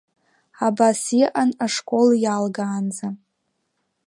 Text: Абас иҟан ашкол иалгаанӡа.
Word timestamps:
Абас 0.65 1.01
иҟан 1.23 1.49
ашкол 1.65 2.09
иалгаанӡа. 2.23 3.07